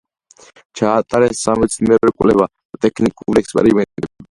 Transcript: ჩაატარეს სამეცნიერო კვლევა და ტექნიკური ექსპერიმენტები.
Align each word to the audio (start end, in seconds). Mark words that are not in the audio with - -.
ჩაატარეს 0.79 1.43
სამეცნიერო 1.49 2.13
კვლევა 2.23 2.49
და 2.49 2.83
ტექნიკური 2.87 3.45
ექსპერიმენტები. 3.47 4.13